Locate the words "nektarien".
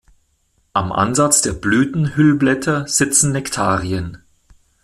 3.33-4.17